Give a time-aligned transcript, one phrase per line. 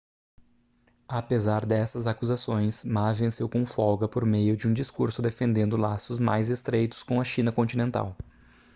[1.07, 6.49] apesar dessas acusações ma venceu com folga por meio de um discurso defendendo laços mais
[6.49, 8.17] estreitos com a china continental